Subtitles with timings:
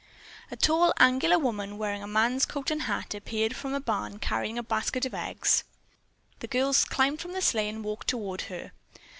[0.49, 4.57] A tall, angular woman, wearing a man's coat and hat, appeared from a barn carrying
[4.57, 5.63] a basket of eggs.
[6.39, 8.71] The girls climbed from the sleigh and walked toward her.